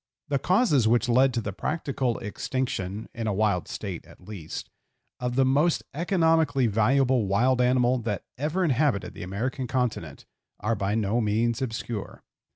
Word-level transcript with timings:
The 0.29 0.39
causes 0.39 0.87
which 0.87 1.07
led 1.07 1.31
to 1.35 1.41
the 1.41 1.53
practical 1.53 2.17
extinction 2.17 3.07
(in 3.13 3.27
a 3.27 3.33
wild 3.33 3.67
state, 3.67 4.03
at 4.07 4.19
least) 4.27 4.71
of 5.19 5.35
the 5.35 5.45
most 5.45 5.83
economically 5.93 6.65
valuable 6.65 7.27
wild 7.27 7.61
animal 7.61 7.99
that 7.99 8.23
ever 8.35 8.63
inhabited 8.63 9.13
the 9.13 9.21
American 9.21 9.67
continent, 9.67 10.25
are 10.59 10.73
by 10.73 10.95
no 10.95 11.21
means 11.21 11.61
obscure. 11.61 12.23